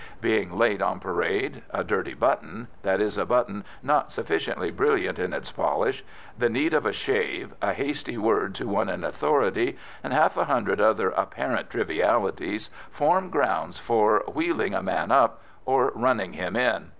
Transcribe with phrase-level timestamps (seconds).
[0.19, 5.31] Being late on parade, a dirty button that is, a button not sufficiently brilliant in
[5.31, 6.03] its polish
[6.35, 10.45] the need of a shave, a hasty word to one in authority, and half a
[10.45, 16.89] hundred other apparent trivialities, form grounds for "wheeling a man up" or "running him in."